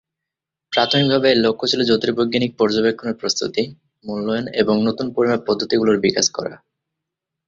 প্রাথমিকভাবে 0.73 1.27
এর 1.31 1.39
লক্ষ্য 1.39 1.65
ছিল 1.67 1.81
জ্যোতির্বৈজ্ঞানিক 1.83 2.51
পর্যবেক্ষণের 2.57 3.19
প্রস্তুতি, 3.21 3.63
মূল্যায়ন 4.05 4.45
এবং 4.61 4.75
নতুন 4.87 5.07
পরিমাপ 5.15 5.41
পদ্ধতিগুলোর 5.47 5.97
বিকাশ 5.99 6.27
করা। 6.29 6.53